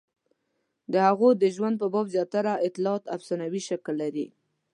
د 0.93 0.93
هغوی 1.07 1.31
د 1.37 1.43
ژوند 1.55 1.75
په 1.81 1.87
باب 1.93 2.07
زیاتره 2.15 2.53
اطلاعات 2.67 3.03
افسانوي 3.15 3.61
شکل 3.69 3.93
لري. 4.03 4.27